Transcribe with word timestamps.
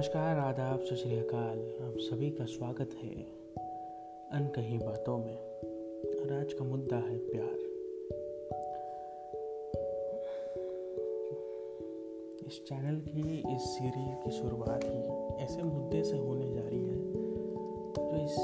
नमस्कार, 0.00 0.38
आदाब, 0.38 0.80
सत 0.80 0.94
श्रीकाल 0.94 1.58
आप 1.58 1.94
सभी 1.98 2.30
का 2.30 2.44
स्वागत 2.44 2.90
है 3.02 3.22
अनकही 4.32 4.78
बातों 4.78 5.18
में। 5.18 5.36
और 6.20 6.32
आज 6.32 6.52
का 6.52 6.64
मुद्दा 6.64 6.96
है 6.96 7.18
प्यार। 7.18 7.58
इस 12.46 12.64
चैनल 12.68 13.00
की, 13.00 13.56
इस 13.56 13.62
सीरीज़ 13.62 14.24
की 14.24 14.30
शुरुआत 14.30 14.80
ही 14.84 15.34
ऐसे 15.44 15.62
मुद्दे 15.62 16.02
से 16.02 16.16
होने 16.16 16.52
जा 16.52 16.60
रही 16.60 16.84
है, 16.84 17.12
जो 17.94 18.24
इस 18.24 18.36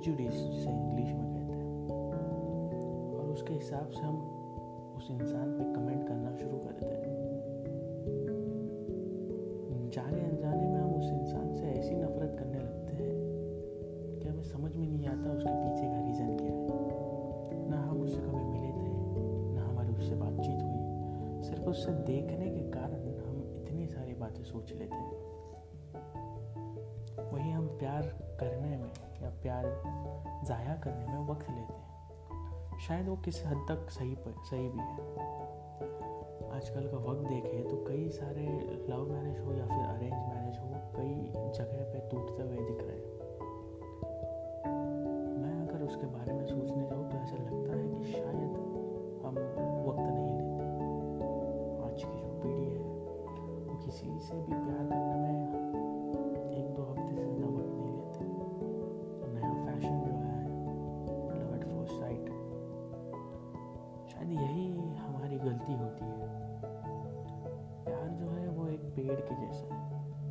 प्रिजुडिस 0.00 0.34
जिसे 0.34 0.70
इंग्लिश 0.70 1.12
में 1.12 1.24
कहते 1.24 1.56
हैं। 1.56 1.88
और 3.14 3.30
उसके 3.30 3.54
हिसाब 3.54 3.88
से 3.88 4.00
हम 4.00 4.16
उस 4.96 5.08
इंसान 5.10 5.52
पे 5.52 5.64
कमेंट 5.74 6.08
करना 6.08 6.36
शुरू 6.36 6.58
कर 6.58 6.72
देते 6.72 7.10
हैं। 7.10 7.30
जाने 9.94 10.20
अनजाने 10.20 10.66
में 10.66 10.80
हम 10.80 10.94
उस 10.94 11.04
इंसान 11.04 11.54
से 11.54 11.62
ऐसी 11.62 11.94
नफरत 11.94 12.36
करने 12.38 12.58
लगते 12.58 12.92
हैं 12.92 13.14
कि 14.20 14.28
हमें 14.28 14.42
समझ 14.42 14.76
में 14.76 14.88
नहीं 14.88 15.06
आता 15.06 15.30
उसके 15.30 15.52
पीछे 15.52 15.86
का 15.86 16.06
रीज़न 16.06 16.36
क्या 16.36 16.52
है। 16.52 17.70
ना 17.70 17.76
हम 17.76 18.00
उससे 18.00 18.20
कभी 18.20 18.44
मिले 18.44 18.68
थे, 18.68 18.92
ना 19.54 19.62
हमारी 19.68 19.94
उससे 19.94 20.14
बातचीत 20.14 20.62
हुई। 20.62 21.42
सिर्फ़ 21.42 21.64
उससे 21.64 21.92
देखने 21.92 22.50
के 22.50 22.70
कारण 22.70 23.26
हम 23.26 23.62
इतनी 23.62 23.86
सारी 23.86 24.14
बातें 24.14 24.42
सोच 24.42 24.72
लेते 24.72 24.94
हैं। 24.94 25.12
वही 27.32 27.50
हम 27.50 27.66
प्यार 27.66 28.02
करने 28.40 28.76
में 28.76 28.90
प्यार 29.42 29.64
ज़ाया 30.46 30.74
करने 30.84 31.06
में 31.06 31.26
वक्त 31.28 31.50
लेते 31.50 31.74
हैं। 31.74 32.78
शायद 32.78 33.08
वो 33.08 33.16
किस 33.24 33.44
हद 33.46 33.64
तक 33.68 33.90
सही 33.90 34.14
पर 34.16 34.34
सही 34.50 34.68
भी 34.68 34.78
है। 34.80 34.98
आजकल 36.50 36.86
का 36.88 36.98
वक्त 37.00 37.28
देखें 37.28 37.68
तो 37.68 37.76
कई 37.84 38.08
सारे 38.10 38.46
लव 38.88 39.02
मैरिज 39.10 39.38
हो 39.40 39.52
या 39.54 39.66
फिर 39.66 39.84
अरेंज 39.84 40.12
मैरिज 40.12 40.58
हो, 40.58 40.68
कई 40.96 41.14
जगह 41.58 41.82
पे 41.92 41.98
टूटते 42.10 42.42
हुए 42.42 42.56
दिख 42.60 42.80
रहे 42.80 42.96
हैं। 42.96 43.18
मैं 45.36 45.56
अगर 45.68 45.84
उसके 45.84 46.06
बारे 46.08 46.32
में 46.32 46.44
सोचने 46.46 46.82
जाऊँ 46.86 47.04
तो 47.10 47.18
ऐसा 47.18 47.36
लगता 47.36 47.76
है 47.76 47.86
कि 47.88 48.02
शायद 48.12 48.52
हम 49.22 49.34
वक्त 49.86 50.06
नहीं 50.08 50.32
लेते। 50.32 50.64
आज 51.86 52.02
की 52.02 52.16
जो 52.18 52.28
पीढ़ी 52.42 52.66
है, 52.66 52.82
वो 53.66 53.78
किसी 53.84 54.18
से 54.20 54.40
भी 54.42 54.59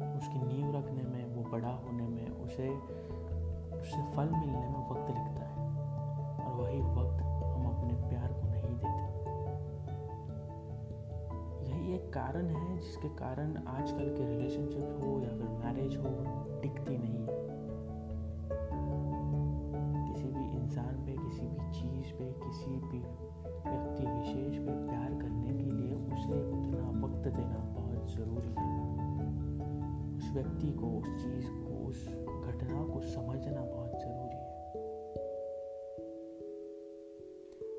उसकी 0.02 0.40
नींव 0.40 0.76
रखने 0.76 1.04
में, 1.04 1.36
वो 1.36 1.52
बड़ा 1.52 1.70
होने 1.70 2.08
में, 2.08 2.30
उसे 2.30 3.00
उससे 3.80 4.16
फल 4.16 4.30
मिलने 4.30 4.68
में 4.68 4.90
वक्त 4.90 5.10
लगता 5.10 5.46
है। 5.46 5.70
और 6.38 6.62
वही 6.62 6.82
वक्त 6.82 7.24
हम 7.24 7.66
अपने 7.66 7.94
प्यार 7.94 8.34
को 8.34 8.48
नहीं 8.48 8.76
देते। 8.76 9.10
यही 11.70 11.94
एक 11.94 12.14
कारण 12.14 12.46
है 12.46 12.78
जिसके 12.78 13.10
कारण 13.10 13.58
आजकल 13.58 14.16
के 14.18 14.26
रिलेशनशिप 14.26 15.00
हो 15.04 15.22
या 15.22 15.30
फिर 15.30 15.50
मैरिज 15.50 15.98
हो, 15.98 16.10
टिकती 16.62 16.98
नहीं। 16.98 17.20
है 17.20 17.50
किसी 20.14 20.28
भी 20.28 20.58
इंसान 20.58 21.06
पे, 21.06 21.12
किसी 21.12 21.42
भी 21.42 21.72
चीज़ 21.72 22.14
पे, 22.14 22.26
किसी 22.26 22.72
भी 22.72 23.00
व्यक्ति 23.70 24.06
विशेष 24.06 24.58
पे 24.58 24.88
प्यार 24.88 25.10
करने 25.10 25.48
के 25.48 25.72
लिए 25.72 25.96
उसे 25.96 26.52
उतना 26.52 27.08
वक्त 27.08 27.28
देना 27.28 27.58
बहुत 27.58 28.12
ज़रूरी 28.12 28.56
है। 28.60 28.79
व्यक्ति 30.34 30.72
को, 30.72 31.00
उस 31.00 31.06
चीज़ 31.06 31.46
को, 31.46 31.88
उस 31.88 32.08
घटना 32.46 32.94
को 32.94 33.02
समझना 33.02 33.62
बहुत 33.62 33.92
ज़रूरी 33.92 34.36
है। 34.36 34.50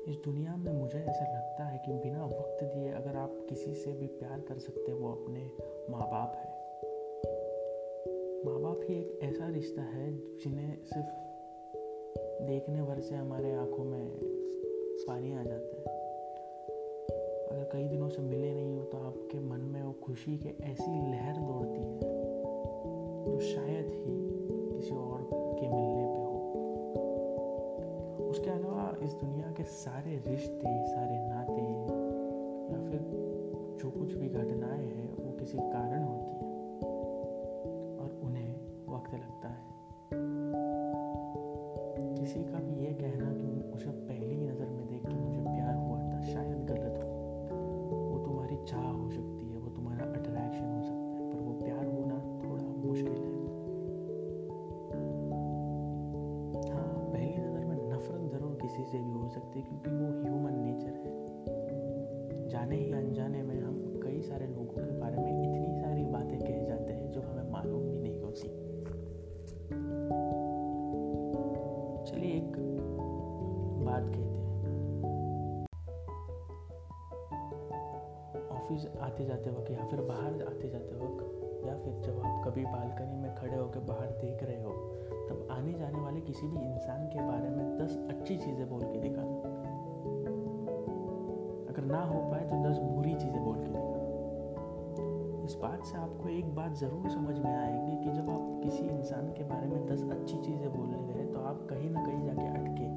इस 0.07 0.17
दुनिया 0.25 0.55
में 0.55 0.73
मुझे 0.73 0.99
ऐसा 0.99 1.37
लगता 1.37 1.63
है 1.63 1.77
कि 1.85 1.93
बिना 1.93 2.25
वक्त 2.25 2.63
दिए 2.63 2.89
अगर 2.89 3.15
आप 3.15 3.45
किसी 3.49 3.73
से 3.73 3.91
भी 3.91 4.07
प्यार 4.07 4.39
कर 4.39 4.57
सकते 4.57 4.93
वो 4.93 5.11
अपने 5.11 5.51
माँ 5.89 6.01
बाप 6.01 6.35
है। 6.35 6.51
माँ 8.45 8.61
बाप 8.61 8.79
ही 8.83 8.95
एक 8.95 9.19
ऐसा 9.23 9.47
रिश्ता 9.47 9.81
है 9.81 10.37
जिन्हें 10.37 10.77
सिर्फ़ 10.83 11.07
देखने 12.43 12.83
भर 12.83 12.99
से 12.99 13.15
हमारे 13.15 13.51
आँखों 13.51 13.83
में 13.83 14.09
पानी 15.07 15.33
आ 15.33 15.43
जाता 15.43 15.77
है। 15.77 15.83
अगर 17.47 17.69
कई 17.73 17.87
दिनों 17.87 18.09
से 18.09 18.21
मिले 18.21 18.53
नहीं 18.53 18.77
हो 18.77 18.83
तो 18.83 18.97
आपके 18.97 19.39
मन 19.39 19.59
में 19.59 19.83
वो 19.83 19.91
खुशी 19.91 20.37
की 20.37 20.49
ऐसी 20.63 21.11
लहर 21.11 21.33
दौड़ती 21.33 22.05
है। 22.05 22.20
शायद 23.41 23.85
ही 23.85 24.17
किसी 24.75 24.95
और 24.95 25.29
के 25.33 25.67
मिलने 25.67 26.05
पे 26.05 26.21
हो। 26.21 26.37
उसके 28.29 28.49
अलावा 28.49 28.97
इस 29.03 29.13
दुनिया 29.13 29.51
के 29.51 29.63
सारे 29.63 30.23
रिश्ते, 30.27 30.87
सारे 30.87 31.17
नाते 31.19 31.61
या 32.73 32.89
फिर 32.89 32.99
जो 33.81 33.91
कुछ 33.91 34.13
भी 34.13 34.29
घटनाएँ 34.29 34.85
हैं, 34.85 35.13
वो 35.25 35.31
किसी 35.31 35.57
कारण 35.57 36.03
सकती 59.33 59.61
क्योंकि 59.61 59.89
वो 59.89 60.07
ह्यूमन 60.21 60.59
नेचर 60.59 60.93
है। 60.95 62.49
जाने 62.49 62.75
ही 62.75 62.91
अनजाने 62.91 63.43
में 63.43 63.59
हम 63.61 63.99
कई 64.03 64.21
सारे 64.21 64.47
लोगों 64.47 64.83
के 64.83 64.99
बारे 64.99 65.17
में 65.17 65.31
इतनी 65.43 65.81
सारी 65.81 66.03
बातें 66.05 66.39
कह 66.39 66.63
जाते 66.63 66.93
हैं 66.93 67.11
जो 67.11 67.21
हमें 67.21 67.51
मालूम 67.51 67.81
भी 67.81 67.99
नहीं 67.99 68.21
होती। 68.21 68.47
चलिए 72.05 72.31
एक 72.33 72.53
बात 73.85 74.03
कहते 74.03 74.17
हैं। 74.17 74.31
ऑफ़िस 78.51 78.87
आते 79.01 79.25
जाते 79.25 79.49
वक्त 79.49 79.71
या 79.71 79.85
फिर 79.85 80.01
बाहर 80.01 80.33
आते 80.43 80.69
जाते 80.69 80.95
वक्त 80.95 81.21
या 81.65 81.77
फिर 81.77 81.93
जब 82.01 82.19
आप 82.19 82.43
कभी 82.47 82.65
बालकनी 82.65 83.17
में 83.17 83.35
खड़े 83.35 83.57
होकर 83.57 83.79
बाहर 83.79 84.07
देख 84.07 84.43
रहे 84.43 84.61
हो 84.63 84.73
आने 85.51 85.73
जाने 85.73 85.99
वाले 85.99 86.21
किसी 86.21 86.47
भी 86.47 86.57
इंसान 86.57 87.07
के 87.07 87.19
बारे 87.27 87.49
में 87.49 87.77
दस 87.77 87.97
अच्छी 88.09 88.37
चीज़ें 88.37 88.69
बोल 88.69 88.81
के 88.81 88.99
दिखाना 88.99 89.35
अगर 91.69 91.83
ना 91.85 92.03
हो 92.03 92.19
पाए 92.31 92.43
तो 92.49 92.63
दस 92.69 92.77
बुरी 92.77 93.13
चीज़ें 93.13 93.43
बोल 93.43 93.55
के 93.55 93.69
दिखाना 93.69 93.99
इस 95.45 95.55
बात 95.61 95.85
से 95.85 95.97
आपको 95.97 96.29
एक 96.29 96.55
बात 96.55 96.73
ज़रूर 96.73 97.09
समझ 97.09 97.39
में 97.39 97.55
आएगी 97.55 97.95
कि 98.03 98.11
जब 98.11 98.29
आप 98.29 98.61
किसी 98.63 98.83
इंसान 98.83 99.27
के 99.27 99.43
बारे 99.43 99.67
में 99.67 99.85
दस 99.87 100.03
अच्छी 100.11 100.37
चीज़ें 100.37 100.69
बोलने 100.77 101.13
गए 101.13 101.25
तो 101.33 101.39
आप 101.39 101.67
कहीं 101.69 101.89
ना 101.89 102.03
कहीं 102.05 102.25
जाके 102.25 102.47
अटके। 102.47 102.89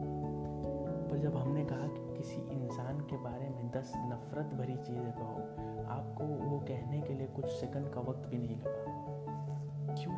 पर 1.11 1.19
जब 1.19 1.37
हमने 1.37 1.65
कहा 1.65 1.87
कि 1.87 2.17
किसी 2.17 2.37
इंसान 2.37 3.01
के 3.01 3.17
बारे 3.17 3.49
में 3.49 3.71
दस 3.71 3.93
नफरत 3.97 4.55
भरी 4.55 4.77
चीज़ें 4.77 5.13
कहो, 5.13 5.41
आपको 5.89 6.25
वो 6.25 6.59
कहने 6.59 7.01
के 7.01 7.15
लिए 7.15 7.27
कुछ 7.27 7.47
सेकंड 7.47 7.89
का 7.89 8.01
वक्त 8.01 8.29
भी 8.29 8.39
नहीं 8.39 8.57
लगा। 8.57 9.95
क्यों? 9.95 10.15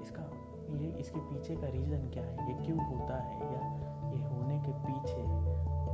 इसका 0.00 0.22
ये 0.76 0.88
इसके 1.00 1.20
पीछे 1.20 1.56
का 1.56 1.68
रीज़न 1.68 2.10
क्या 2.10 2.24
है? 2.24 2.48
ये 2.48 2.66
क्यों 2.66 2.78
होता 2.84 3.16
है? 3.16 3.34
या 3.54 3.62
ये 4.10 4.22
होने 4.22 4.58
के 4.58 4.72
पीछे 4.72 5.22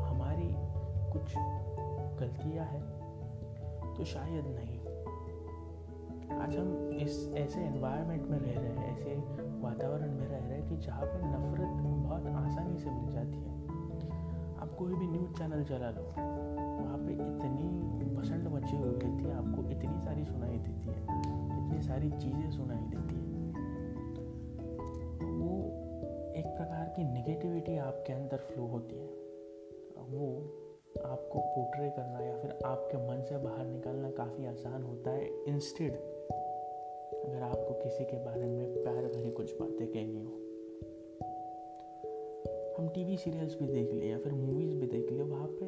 हमारी 0.02 0.50
कुछ 1.12 1.34
गलतियाँ 2.20 2.66
हैं? 2.66 2.98
तो 3.94 4.04
शायद 4.04 4.44
नहीं। 4.46 4.78
आज 6.38 6.56
हम 6.56 6.90
इस 6.92 7.32
ऐसे 7.34 7.60
एनवायरनमेंट 7.60 8.26
में 8.28 8.38
रह 8.38 8.60
रहे 8.60 8.70
हैं, 8.70 8.92
ऐसे 8.92 9.14
वातावरण 9.60 10.12
में 10.12 10.26
रह 10.26 10.38
रहे 10.38 10.58
हैं 10.58 10.68
कि 10.68 10.76
जहाँ 10.76 11.02
पर 11.02 11.22
नफरत 11.24 11.70
बहुत 12.06 12.26
आसानी 12.26 12.78
से 12.78 12.90
मिल 12.90 13.12
जाती 13.12 13.38
है। 13.38 13.56
आप 14.58 14.74
कोई 14.78 14.94
भी 14.94 15.06
न्यूज़ 15.06 15.32
चैनल 15.32 15.64
चला 15.64 15.90
लो, 15.90 16.02
वहाँ 16.82 16.98
पे 16.98 17.12
इतनी 17.12 18.16
पसंद 18.16 18.48
मची 18.48 18.76
हुई 18.76 18.94
रहती 18.94 19.24
है, 19.24 19.34
आपको 19.36 19.62
इतनी 19.70 20.00
सारी 20.00 20.24
सुनाई 20.24 20.58
देती 20.58 20.88
है, 20.88 21.02
इतनी 21.58 21.82
सारी 21.82 22.10
चीज़ें 22.10 22.50
सुनाई 22.50 22.76
देती 22.76 23.14
है। 23.14 23.37
एक 26.38 26.46
प्रकार 26.46 26.88
की 26.96 27.04
निगेटिविटी 27.04 27.76
आपके 27.76 28.12
अंदर 28.12 28.36
फ्लो 28.36 28.64
होती 28.64 28.96
है। 28.96 29.06
वो 30.08 30.26
आपको 31.04 31.38
पोर्ट्रे 31.38 31.88
करना 31.90 32.20
या 32.20 32.36
फिर 32.38 32.50
आपके 32.66 32.98
मन 32.98 33.22
से 33.22 33.36
बाहर 33.36 33.66
निकालना 33.66 34.10
काफ़ी 34.10 34.46
आसान 34.46 34.82
होता 34.82 35.10
है। 35.10 35.26
इंस्टेड 35.48 35.92
अगर 35.92 37.42
आपको 37.42 37.74
किसी 37.74 38.04
के 38.04 38.16
बारे 38.24 38.46
में 38.46 38.82
प्यार 38.82 39.06
भरी 39.06 39.30
कुछ 39.30 39.54
बातें 39.60 39.86
कहनी 39.86 40.20
हो। 40.20 40.36
हम 42.78 42.88
टीवी 42.88 43.16
सीरियल्स 43.16 43.58
भी 43.58 43.66
देख 43.66 43.92
लिए 43.92 44.10
या 44.10 44.18
फिर 44.18 44.32
मूवीज़ 44.32 44.74
भी 44.74 44.86
देख 44.86 45.10
लिए, 45.12 45.22
वहाँ 45.22 45.48
पे 45.48 45.66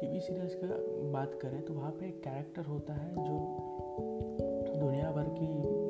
टीवी 0.00 0.20
सीरियल्स 0.20 0.54
का 0.54 0.66
बात 1.12 1.34
करें 1.34 1.62
तो 1.62 1.74
वहाँ 1.74 1.90
पे 1.90 2.06
एक 2.06 2.22
कैरेक्टर 2.24 2.62
होता 2.62 2.94
है 2.94 3.10
जो 3.10 3.36
दुनिया 4.78 5.10
भर 5.10 5.28
की 5.28 5.85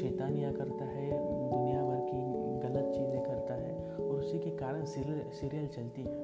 शैतानियाँ 0.00 0.52
करता 0.52 0.84
है 0.84 1.10
दुनिया 1.50 1.82
भर 1.82 2.00
की 2.00 2.20
गलत 2.60 2.92
चीज़ें 2.94 3.22
करता 3.22 3.54
है 3.54 3.72
और 3.98 4.14
उसी 4.16 4.38
के 4.38 4.50
कारण 4.56 4.84
सीरियल 4.84 5.22
सीरियल 5.30 5.66
चलती 5.66 6.02
है। 6.02 6.16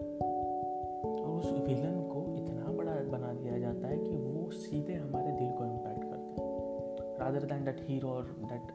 और 1.15 1.31
उस 1.31 1.51
विलन 1.69 2.01
को 2.13 2.21
इतना 2.35 2.73
बड़ा 2.73 2.93
बना 3.11 3.33
दिया 3.33 3.59
जाता 3.59 3.89
है 3.89 3.97
कि 3.99 4.17
वो 4.17 4.51
सीधे 4.51 4.95
हमारे 4.95 5.33
दिल 5.33 5.51
को 5.51 5.65
इम्पैक्ट 5.65 6.05
करते 6.05 6.43
हैं। 6.43 7.19
रादर 7.19 7.47
दैन 7.47 7.65
डट 7.65 7.81
हीरो 7.89 8.09
और 8.09 8.25
डट 8.45 8.73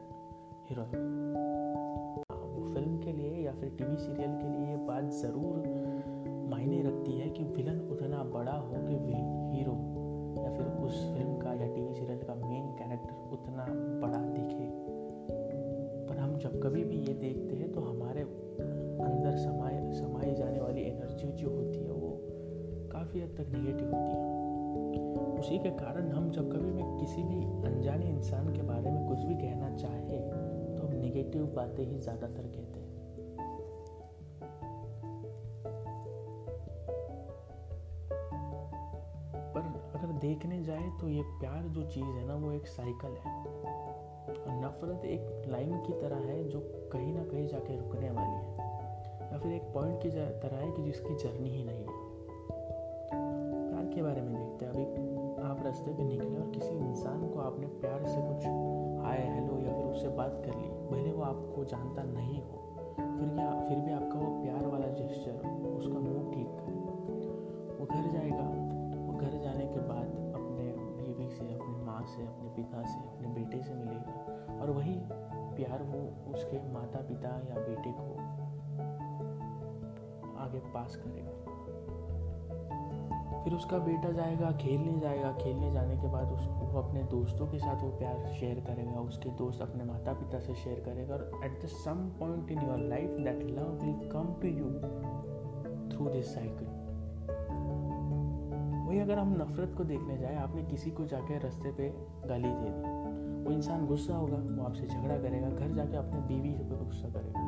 हीरो 0.68 0.84
फ़िल्म 2.74 2.98
के 2.98 3.12
लिए 3.12 3.30
या 3.44 3.52
फिर 3.52 3.68
टीवी 3.78 3.96
सीरियल 3.96 4.32
के 4.32 4.48
लिए 4.48 4.70
ये 4.70 4.76
बात 4.86 5.04
ज़रूर 5.12 5.56
मायने 6.50 6.82
रखती 6.82 7.18
है 7.18 7.28
कि 7.30 7.44
विलन 7.56 7.80
उतना 7.90 8.22
बड़ा 8.34 8.52
हो 8.52 8.86
कि 8.88 8.94
हीरो 9.54 9.76
या 10.42 10.50
फिर 10.56 10.66
उस 10.84 10.94
फ़िल्म 11.14 11.36
का 11.38 11.54
या 11.54 11.66
टीवी 11.74 11.94
सीरियल 11.94 12.18
का 12.18 12.34
मेन 12.34 12.66
कैरेक्टर 12.78 13.14
उतना 13.32 13.64
बड़ा 14.06 14.18
दिखे। 14.18 14.59
जब 16.40 16.60
कभी 16.62 16.82
भी 16.84 16.96
ये 16.98 17.14
देखते 17.14 17.56
हैं 17.56 17.72
तो 17.72 17.80
हमारे 17.80 18.20
अंदर 18.20 19.36
समाए 19.38 19.78
समाई 19.92 20.34
जाने 20.34 20.60
वाली 20.60 20.82
एनर्जी 20.82 21.32
जो 21.32 21.50
होती 21.50 21.78
है, 21.78 21.90
वो 21.92 22.10
काफ़ी 22.92 23.20
हद 23.20 23.34
तक 23.38 23.52
निगेटिव 23.52 23.86
होती 23.86 24.14
है। 24.14 24.28
उसी 25.38 25.58
के 25.58 25.70
कारण 25.76 26.10
हम 26.12 26.30
जब 26.30 26.50
कभी 26.52 26.70
भी 26.72 26.82
किसी 27.00 27.22
भी 27.22 27.38
अनजाने 27.66 28.08
इंसान 28.08 28.48
के 28.54 28.62
बारे 28.62 28.90
में 28.90 29.06
कुछ 29.08 29.18
भी 29.18 29.34
कहना 29.34 29.70
चाहे 29.76 30.18
तो 30.70 30.86
हम 30.86 30.94
निगेटिव 30.96 31.46
बातें 31.56 31.84
ही 31.84 31.98
ज़्यादातर 31.98 32.46
कहते 32.46 32.80
हैं। 32.80 32.88
पर 39.54 39.62
अगर 39.98 40.12
देखने 40.20 40.62
जाए 40.62 40.90
तो 41.00 41.08
ये 41.08 41.22
प्यार 41.40 41.62
जो 41.68 41.82
चीज़ 41.84 42.04
है 42.04 42.26
ना, 42.26 42.34
वो 42.34 42.52
एक 42.52 42.66
साइकिल 42.68 43.16
है। 43.18 43.38
और 44.30 44.64
नफरत 44.64 45.04
एक 45.04 45.44
लाइन 45.48 45.78
की 45.78 45.92
तरह 45.92 46.16
है 46.16 46.48
जो 46.48 46.60
कहीं 46.92 47.12
ना 47.14 47.24
कहीं 47.24 47.46
जाके 47.46 47.76
रुकने 47.76 48.10
वाली 48.10 48.30
है। 48.30 48.58
या 49.32 49.38
फिर 49.38 49.52
एक 49.52 49.62
पॉइंट 49.62 50.02
की 50.02 50.10
तरह 50.10 50.56
है 50.56 50.70
कि 50.72 50.82
जिसकी 50.82 51.14
जर्नी 51.14 51.50
ही 51.50 51.64
नहीं 51.64 51.78
है। 51.78 52.08
प्यार 53.70 53.84
के 53.94 54.02
बारे 54.02 54.22
में 54.22 54.34
देखते 54.34 54.64
हैं। 54.64 54.72
अभी 54.72 54.84
आप 55.42 55.62
रास्ते 55.64 55.92
पे 55.92 56.04
निकले 56.04 56.38
और 56.38 56.50
किसी 56.50 56.76
इंसान 56.76 57.28
को 57.28 57.40
आपने 57.40 57.66
प्यार 57.66 58.06
से 58.06 58.20
कुछ 58.20 58.46
हाय 59.04 59.18
हेलो 59.18 59.58
या 59.58 59.74
फिर 59.74 59.84
उससे 59.84 60.08
बात 60.08 60.42
कर 60.46 60.54
ली, 60.54 60.68
भले 60.90 61.12
वो 61.12 61.22
आपको 61.22 61.64
जानता 61.64 62.02
नहीं 62.02 62.42
हो, 62.42 62.58
फिर 62.96 63.28
क्या 63.28 63.68
फिर 63.68 63.78
भी 63.78 63.92
आपका 63.92 64.18
वो 64.18 64.42
प्यार 64.42 64.66
वाला 64.66 64.86
जेस्चर 64.86 65.32
उसका 65.78 65.98
मुँह 65.98 66.32
ठीक 66.32 66.46
घर 67.90 68.10
जाएगा। 68.10 68.59
से, 72.20 72.26
अपने 72.26 72.48
पिता 72.48 72.82
से, 72.82 72.98
अपने 72.98 73.28
बेटे 73.28 73.62
से 73.62 73.74
मिलेगा। 73.74 74.60
और 74.62 74.70
वही 74.70 75.00
प्यार 75.56 75.82
वो 75.82 76.32
उसके 76.32 76.72
माता 76.72 76.98
पिता 76.98 77.28
या 77.28 77.54
बेटे 77.54 77.92
को 77.92 78.14
आगे 80.38 80.58
पास 80.58 80.96
करेगा। 80.96 81.30
फिर 83.44 83.54
उसका 83.54 83.78
बेटा 83.78 84.10
जाएगा, 84.10 84.50
खेलने 84.50 85.00
जाएगा। 85.00 85.32
खेलने 85.32 85.72
जाने 85.72 85.96
के 85.96 86.08
बाद 86.08 86.32
उस, 86.32 86.48
वो 86.48 86.80
अपने 86.80 87.02
दोस्तों 87.02 87.46
के 87.46 87.58
साथ 87.58 87.82
वो 87.82 87.88
प्यार 87.88 88.26
शेयर 88.40 88.60
करेगा, 88.60 89.00
उसके 89.00 89.30
दोस्त 89.30 89.62
अपने 89.62 89.84
माता 89.84 90.12
पिता 90.12 90.38
से 90.38 90.54
शेयर 90.54 90.80
करेगा। 90.80 91.14
और 91.14 91.40
at 91.44 91.62
the 91.62 91.66
some 91.66 91.94
point 91.94 92.50
in 92.50 92.60
your 92.62 92.78
life 92.78 93.10
that 93.10 93.42
love 93.42 93.68
will 93.68 94.08
come 94.08 94.34
to 94.42 94.48
you 94.48 94.64
through 95.90 96.08
this 96.08 96.34
cycle 96.34 96.79
वही 98.90 98.98
अगर 98.98 99.18
हम 99.18 99.34
नफरत 99.42 99.74
को 99.78 99.84
देखने 99.84 100.16
जाए, 100.18 100.36
आपने 100.36 100.62
किसी 100.62 100.90
को 100.90 101.04
जाके 101.04 101.38
रास्ते 101.38 101.70
पे 101.72 101.88
गाली 102.28 102.48
दे 102.48 102.70
दी, 102.70 103.44
वो 103.44 103.52
इंसान 103.52 103.86
गुस्सा 103.86 104.16
होगा, 104.16 104.36
वो 104.36 104.62
आपसे 104.62 104.86
झगड़ा 104.86 105.18
करेगा, 105.18 105.50
घर 105.50 105.74
जाके 105.74 105.96
अपने 105.96 106.20
बीवी 106.20 106.50
पे 106.50 106.84
गुस्सा 106.84 107.08
करेगा। 107.08 107.42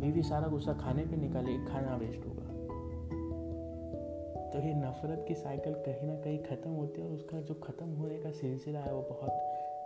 बीवी 0.00 0.22
सारा 0.22 0.48
गुस्सा 0.48 0.72
खाने 0.72 1.02
पे 1.02 1.16
निकालेगी 1.16 1.64
खाना 1.64 1.96
वेस्ट 1.96 2.26
होगा। 2.26 2.42
तो 4.50 4.58
ये 4.58 4.74
नफरत 4.74 5.24
की 5.28 5.34
साइकिल 5.34 5.74
कहीं 5.74 6.06
ना 6.08 6.14
कहीं 6.14 6.38
ख़त्म 6.38 6.70
होती 6.70 7.00
है 7.00 7.06
और 7.06 7.14
उसका 7.14 7.40
जो 7.40 7.54
ख़त्म 7.54 7.88
होने 7.94 8.18
का 8.18 8.30
सिलसिला 8.30 8.78
है, 8.78 8.94
वो 8.94 9.02
बहुत 9.02 9.30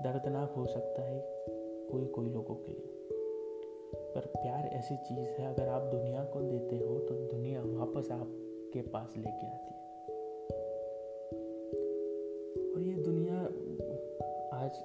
दर्दनाक 0.02 0.52
हो 0.56 0.66
सकता 0.66 1.02
है 1.02 1.22
कोई 1.90 2.06
कोई 2.06 2.28
लोगों 2.28 2.54
के 2.54 2.72
लिए। 2.72 2.94
पर 4.14 4.26
प्यार 4.36 4.66
ऐसी 4.66 4.96
चीज़ 4.96 5.28
है, 5.30 5.54
अगर 5.54 5.68
आप 5.68 5.82
दुनिया 5.82 6.24
को 6.24 6.40
देते 6.40 6.76
हो 6.76 6.98
तो 6.98 7.14
दुनिया 7.14 7.62
वापस 7.62 8.10
आपके 8.12 8.82
पास 8.82 9.14
लेके 9.16 9.46
आती 9.46 9.72
है। 9.72 9.77
आज 14.68 14.80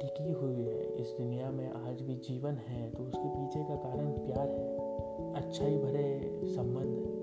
टिकी 0.00 0.32
हुई 0.32 0.64
है। 0.64 0.80
इस 0.94 1.14
दुनिया 1.18 1.50
में 1.50 1.70
आज 1.70 2.00
भी 2.02 2.14
जीवन 2.14 2.54
है 2.54 2.90
तो 2.90 3.02
उसके 3.02 3.28
पीछे 3.28 3.60
का 3.60 3.76
कारण 3.76 4.10
प्यार 4.10 4.48
है, 4.48 5.34
अच्छाई 5.34 5.78
भरे 5.78 6.30
संबंध। 6.56 7.17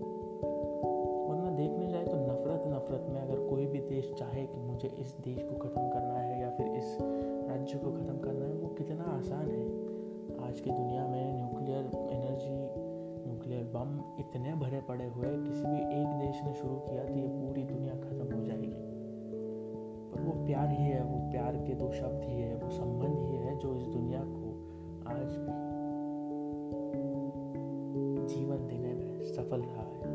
सफल 29.36 29.62
रहा 29.62 29.84
है। 29.84 30.14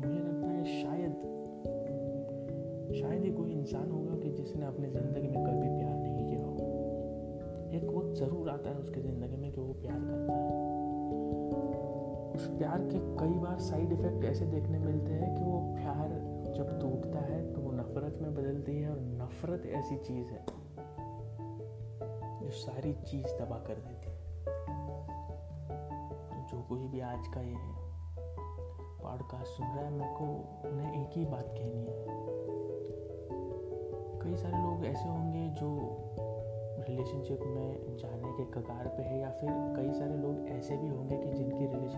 मुझे 0.00 0.20
लगता 0.20 0.46
है 0.46 0.64
शायद 0.82 1.14
शायद 2.94 3.22
ही 3.24 3.30
कोई 3.32 3.50
इंसान 3.52 3.90
होगा 3.90 4.16
कि 4.22 4.30
जिसने 4.32 4.66
अपनी 4.66 4.88
ज़िंदगी 4.88 5.28
में 5.28 5.44
कभी 5.44 5.68
प्यार 5.68 5.96
नहीं 5.96 6.26
किया 6.26 6.44
हो। 6.44 6.54
एक 7.72 7.84
वक्त 7.88 8.18
ज़रूर 8.18 8.48
आता 8.50 8.70
है 8.70 8.76
उसकी 8.76 9.00
ज़िंदगी 9.00 9.36
में 9.36 9.50
कि 9.52 9.60
वो 9.60 9.72
प्यार 9.82 10.00
करता 10.00 10.34
है। 10.34 10.60
उस 12.34 12.46
प्यार 12.58 12.80
के 12.82 12.98
कई 13.18 13.38
बार 13.38 13.58
साइड 13.60 13.92
इफ़ेक्ट 13.92 14.24
ऐसे 14.24 14.46
देखने 14.46 14.78
मिलते 14.78 15.12
हैं 15.12 15.34
कि 15.34 15.42
वो 15.42 15.58
प्यार 15.74 16.08
जब 16.56 16.78
टूटता 16.80 17.20
है 17.20 17.40
तो 17.52 17.60
वो 17.60 17.72
नफ़रत 17.72 18.18
में 18.22 18.34
बदलती 18.34 18.76
है 18.76 18.90
और 18.90 19.00
नफ़रत 19.20 19.66
ऐसी 19.74 19.96
चीज़ 19.98 20.28
है 20.28 20.44
जो 22.40 22.50
सारी 22.58 22.92
चीज़ 23.02 23.26
तबाह 23.38 23.58
कर 23.58 23.74
देती 23.78 24.06
है। 24.06 24.11
कोई 26.72 26.88
भी 26.88 27.00
आज 27.00 27.28
का 27.28 27.40
ये 27.40 27.56
पॉडकास्ट 29.02 29.46
सुन 29.46 29.66
रहा 29.66 29.78
है, 29.78 29.90
मेरे 29.90 30.10
को 30.10 30.24
उन्हें 30.68 31.02
एक 31.02 31.10
ही 31.18 31.24
बात 31.24 31.46
कहनी 31.48 31.80
है। 31.80 32.06
कई 34.20 34.36
सारे 34.36 34.56
लोग 34.56 34.86
ऐसे 34.86 35.08
होंगे 35.08 35.48
जो 35.48 35.78
रिलेशनशिप 36.88 37.40
में 37.40 37.96
जाने 37.96 38.32
के 38.32 38.44
कगार 38.44 38.88
पे 38.88 39.02
है 39.02 39.20
या 39.20 39.30
फिर 39.30 39.48
कई 39.50 39.92
सारे 39.92 40.16
लोग 40.16 40.48
ऐसे 40.48 40.76
भी 40.76 40.88
होंगे 40.88 41.16
कि 41.16 41.30
जिनकी 41.30 41.66
रिलेशनशिप 41.66 41.91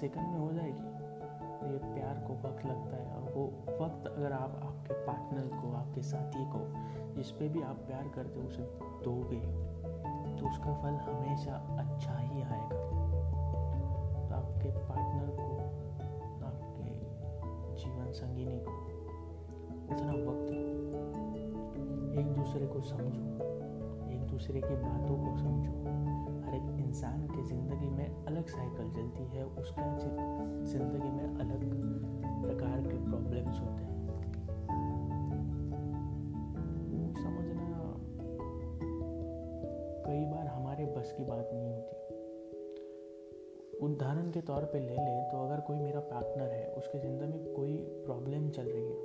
सेकंड 0.00 0.28
में 0.28 0.38
हो 0.38 0.52
जाएगी। 0.52 1.00
और 1.60 1.72
ये 1.72 1.78
प्यार 1.78 2.14
को 2.28 2.34
वक्त 2.48 2.66
लगता 2.66 2.96
है 2.96 3.14
और 3.14 3.32
वो 3.32 3.44
वक्त 3.84 4.06
अगर 4.06 4.32
आप, 4.32 4.60
आपके 4.64 4.94
पार्टनर 4.94 5.46
को, 5.56 5.72
आपके 5.72 6.02
साथी 6.02 6.44
को, 6.44 6.60
जिस 7.14 7.30
पे 7.30 7.48
भी 7.48 7.62
आप 7.62 7.76
प्यार 7.76 8.08
करते 8.14 8.40
हो, 8.40 8.46
उसे 8.46 8.62
दोगे 9.04 9.70
तो 10.36 10.48
उसका 10.48 10.74
फल 10.74 10.94
हमेशा 11.10 11.54
अच्छा 11.78 12.18
ही 12.18 12.42
आएगा। 12.42 12.78
तो 14.28 14.34
आपके 14.34 14.70
पार्टनर 14.70 15.30
को, 15.36 15.56
आपके 16.46 16.90
जीवन 17.74 18.12
संगिनी 18.12 18.58
को, 18.58 18.72
उतना 19.94 20.12
वक्त 20.12 20.52
दो 22.14 22.34
दूसरे 22.34 22.66
को 22.66 22.80
समझो। 22.80 23.26
एक 23.44 23.49
दूसरे 24.30 24.60
की 24.60 24.74
बातों 24.76 25.16
को 25.16 25.36
समझो। 25.36 25.74
हर 26.42 26.54
एक 26.54 26.68
इंसान 26.80 27.26
के 27.26 27.42
ज़िंदगी 27.48 27.88
में 27.90 28.24
अलग 28.26 28.46
साइकिल 28.48 28.90
चलती 28.92 29.24
है, 29.32 29.44
उसका 29.44 29.84
ज़िंदगी 30.66 31.10
में 31.10 31.26
अलग 31.40 31.60
प्रकार 32.42 32.80
के 32.82 32.96
प्रॉब्लम्स 33.04 33.60
होते 33.60 33.82
हैं। 33.84 33.88
वो 36.90 37.00
समझना 37.16 37.68
कई 40.06 40.24
बार 40.26 40.46
हमारे 40.46 40.86
बस 40.96 41.14
की 41.16 41.24
बात 41.24 41.50
नहीं 41.52 41.70
होती। 41.70 41.96
उदाहरण 43.82 44.30
के 44.30 44.40
तौर 44.42 44.64
पे 44.64 44.78
ले 44.80 44.96
लें 44.96 45.28
तो 45.30 45.36
अगर 45.38 45.60
कोई 45.60 45.78
मेरा 45.78 46.00
पार्टनर 46.08 46.50
है, 46.50 46.66
उसके 46.72 46.98
ज़िंदगी 46.98 47.38
में 47.38 47.52
कोई 47.54 47.76
प्रॉब्लम 48.06 48.48
चल 48.50 48.66
रही 48.66 48.84
है 48.84 48.98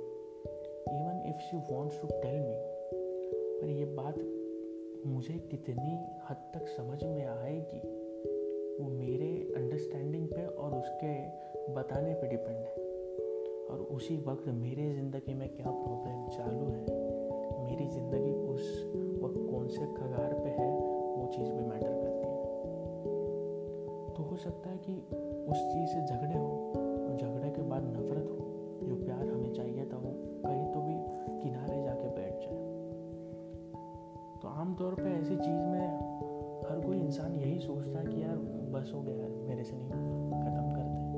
even 0.88 1.22
if 1.28 1.38
she 1.42 1.56
wants 1.70 2.00
to 2.00 2.08
tell 2.22 2.40
me 2.40 2.56
पर 3.60 3.68
ये 3.68 3.84
बात 3.94 4.18
मुझे 5.06 5.34
कितनी 5.34 6.06
हद 6.30 6.36
तक 6.54 6.68
समझ 6.68 7.04
में 7.04 7.26
आएगी। 7.26 7.78
वो 8.80 8.88
मेरे 8.88 9.52
अंडरस्टैंडिंग 9.56 10.28
पे 10.28 10.46
और 10.46 10.74
उसके 10.74 11.12
बताने 11.72 12.14
पे 12.14 12.26
डिपेंड 12.26 12.56
है। 12.56 12.74
और 13.66 13.80
उसी 13.80 14.16
वक्त 14.16 14.48
मेरे 14.48 14.94
ज़िंदगी 14.94 15.34
में 15.34 15.48
क्या 15.48 15.70
प्रॉब्लम 15.70 16.28
चालू 16.28 16.66
है? 16.66 16.80
मेरी 17.64 17.86
ज़िंदगी 17.86 18.32
उस 18.32 18.92
वक्त 19.22 19.50
कौन 19.50 19.68
से 19.68 19.80
कगार 19.80 20.34
पे 20.34 20.48
है? 20.48 20.80
वो 21.16 21.30
चीज़ 21.34 21.52
भी 21.52 21.64
मैटर 21.64 21.92
करती 21.92 22.28
है। 22.28 22.36
तो 24.14 24.22
हो 24.22 24.36
सकता 24.36 24.70
है 24.70 24.76
कि 24.76 24.92
उस 25.48 25.58
चीज़ 25.58 25.88
से 25.88 26.06
झगड़े 26.06 26.38
हो 26.38 26.72
और 27.08 27.16
झगड़े 27.16 27.50
के 27.50 27.62
बाद 27.62 27.82
नफरत 27.84 28.28
हो। 28.30 28.45
आमतौर 34.76 34.94
पे 34.94 35.10
ऐसी 35.10 35.36
चीज़ 35.36 35.66
में 35.66 35.88
हर 36.70 36.80
कोई 36.86 36.98
इंसान 36.98 37.34
यही 37.34 37.58
सोचता 37.58 37.98
है 37.98 38.06
कि 38.06 38.22
यार, 38.22 38.36
बस 38.72 38.92
हो 38.94 39.02
गया 39.02 39.28
मेरे 39.48 39.64
से 39.64 39.76
नहीं, 39.76 39.90
ख़त्म 40.42 40.70
करते 40.76 41.12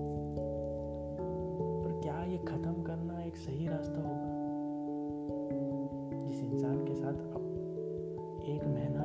पर 1.85 2.01
क्या 2.03 2.25
ये 2.25 2.39
ख़त्म 2.39 2.83
करना 2.83 3.25
एक 3.25 3.37
सही 3.37 3.69
रास्ता 3.69 3.99
होगा? 3.99 4.35
जिस 6.27 6.43
इंसान 6.43 6.85
के 6.85 6.95
साथ 6.95 7.13
आप 7.13 8.43
एक 8.49 8.65
महीना 8.65 8.98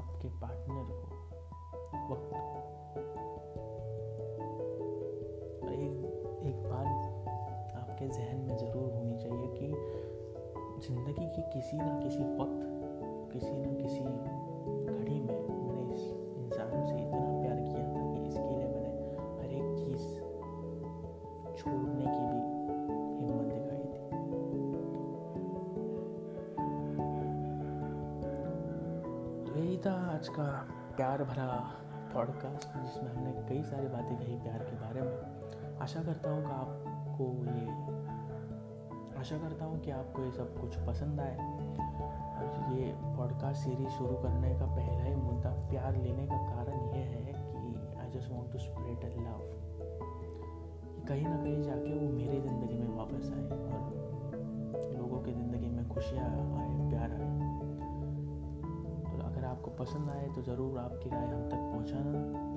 आपके 0.00 0.28
पार्टनर 0.28 0.86
हो, 0.90 1.02
वक्त। 2.10 2.32
एक 5.70 5.96
एक 6.42 6.62
बात 6.62 7.76
आपके 7.76 8.08
जहन 8.08 8.38
में 8.40 8.56
ज़रूर 8.56 8.92
होनी 8.92 9.16
चाहिए 9.18 9.48
कि 9.56 9.66
ज़िंदगी 10.88 11.26
के 11.26 11.42
किसी 11.50 11.76
ना 11.76 11.98
किसी 12.00 12.24
वक्त, 12.40 12.62
किसी 13.32 13.56
ना 13.56 13.72
किसी 13.82 14.00
यही 29.70 29.78
था 29.78 30.14
आज 30.14 30.28
का 30.28 30.44
प्यार 30.96 31.22
भरा 31.24 31.74
पॉडकास्ट 32.14 32.68
जिसमें 32.78 33.10
हमने 33.10 33.32
कई 33.48 33.62
सारी 33.62 33.88
बातें 33.88 34.16
कही 34.18 34.36
प्यार 34.36 34.58
के 34.58 34.76
बारे 34.76 35.00
में। 35.00 35.78
आशा 35.78 36.02
करता 36.02 36.30
हूँ 36.30 36.42
कि 36.44 36.50
आपको 36.50 37.26
ये, 37.44 37.66
आशा 39.20 39.38
करता 39.38 39.64
हूँ 39.64 39.80
कि 39.80 39.90
आपको 39.90 40.24
ये 40.24 40.30
सब 40.30 40.60
कुछ 40.60 40.76
पसंद 40.76 41.20
आए। 41.20 41.36
ये 42.74 42.94
पॉडकास्ट 43.16 43.62
सीरीज़ 43.62 43.88
शुरू 43.88 44.14
करने 44.14 44.50
का 44.58 44.66
पहला 44.66 45.04
ही 45.04 45.14
मुद्दा 45.14 45.50
प्यार 45.50 45.96
लेने 45.96 46.26
का 46.26 46.38
कारण 46.50 46.80
ये 46.96 47.02
है 47.02 47.32
कि 47.32 47.96
I 47.98 48.10
just 48.10 48.32
want 48.32 48.52
to 48.52 48.58
spread 48.58 49.04
a 49.04 49.14
love 49.20 49.46
कहीं 51.08 51.26
ना 51.26 51.36
कहीं 51.36 51.62
जाके 51.62 51.94
वो 51.98 52.12
मेरी 52.12 52.40
ज़िंदगी 52.40 52.78
में 52.78 52.96
वापस 52.96 53.30
आए 53.32 53.42
और 53.42 54.92
लोगों 54.98 55.22
की 55.22 55.32
ज़िंदगी 55.32 55.70
में 55.70 55.88
खुशियाँ 55.88 56.24
आए, 56.24 56.90
प्यार 56.90 57.10
आए। 57.10 57.49
आपको 59.50 59.70
पसंद 59.70 60.10
आए 60.10 60.28
तो 60.28 60.42
ज़रूर 60.42 60.78
आपकी 60.78 61.10
राय 61.10 61.26
हम 61.26 61.48
तक 61.48 61.70
पहुँचाना। 61.72 62.49